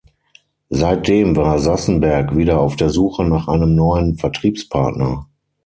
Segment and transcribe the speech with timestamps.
[0.71, 5.27] Seitdem war Sassenberg wieder auf der Suche nach einem neuen Vertriebspartner.